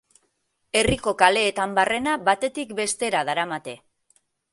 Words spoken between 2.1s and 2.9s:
batetik